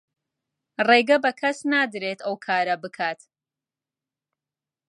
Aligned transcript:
ڕێگە 0.87 1.17
بە 1.23 1.31
کەس 1.39 1.57
نادرێت 1.73 2.19
ئەو 2.25 2.35
کارە 2.45 2.75
بکات. 2.83 3.19